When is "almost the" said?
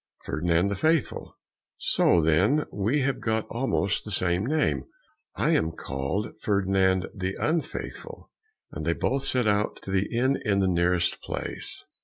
3.51-4.09